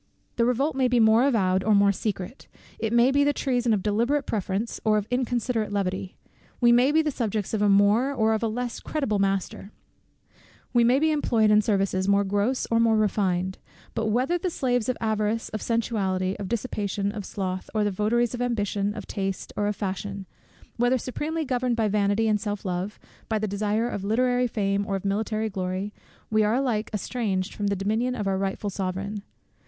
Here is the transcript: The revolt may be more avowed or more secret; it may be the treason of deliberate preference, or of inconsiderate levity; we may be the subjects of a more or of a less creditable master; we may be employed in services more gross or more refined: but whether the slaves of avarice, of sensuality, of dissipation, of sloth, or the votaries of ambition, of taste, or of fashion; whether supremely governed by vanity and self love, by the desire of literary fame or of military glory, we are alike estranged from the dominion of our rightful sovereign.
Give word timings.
The 0.37 0.45
revolt 0.45 0.75
may 0.75 0.87
be 0.87 0.99
more 0.99 1.27
avowed 1.27 1.63
or 1.63 1.75
more 1.75 1.91
secret; 1.91 2.47
it 2.79 2.91
may 2.91 3.11
be 3.11 3.23
the 3.23 3.33
treason 3.33 3.71
of 3.71 3.83
deliberate 3.83 4.25
preference, 4.25 4.81
or 4.83 4.97
of 4.97 5.05
inconsiderate 5.11 5.71
levity; 5.71 6.15
we 6.59 6.71
may 6.71 6.91
be 6.91 7.03
the 7.03 7.11
subjects 7.11 7.53
of 7.53 7.61
a 7.61 7.69
more 7.69 8.11
or 8.11 8.33
of 8.33 8.41
a 8.41 8.47
less 8.47 8.79
creditable 8.79 9.19
master; 9.19 9.69
we 10.73 10.83
may 10.83 10.97
be 10.97 11.11
employed 11.11 11.51
in 11.51 11.61
services 11.61 12.07
more 12.07 12.23
gross 12.23 12.65
or 12.71 12.79
more 12.79 12.97
refined: 12.97 13.59
but 13.93 14.07
whether 14.07 14.39
the 14.39 14.49
slaves 14.49 14.89
of 14.89 14.97
avarice, 14.99 15.49
of 15.49 15.61
sensuality, 15.61 16.35
of 16.39 16.47
dissipation, 16.49 17.11
of 17.11 17.23
sloth, 17.23 17.69
or 17.75 17.83
the 17.83 17.91
votaries 17.91 18.33
of 18.33 18.41
ambition, 18.41 18.95
of 18.95 19.05
taste, 19.05 19.53
or 19.55 19.67
of 19.67 19.75
fashion; 19.75 20.25
whether 20.77 20.97
supremely 20.97 21.45
governed 21.45 21.75
by 21.75 21.87
vanity 21.87 22.27
and 22.27 22.41
self 22.41 22.65
love, 22.65 22.97
by 23.29 23.37
the 23.37 23.47
desire 23.47 23.87
of 23.87 24.03
literary 24.03 24.47
fame 24.47 24.83
or 24.87 24.95
of 24.95 25.05
military 25.05 25.47
glory, 25.47 25.93
we 26.31 26.43
are 26.43 26.55
alike 26.55 26.89
estranged 26.91 27.53
from 27.53 27.67
the 27.67 27.75
dominion 27.75 28.15
of 28.15 28.25
our 28.25 28.39
rightful 28.39 28.71
sovereign. 28.71 29.21